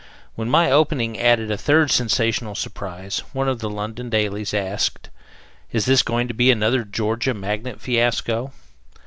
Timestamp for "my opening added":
0.49-1.51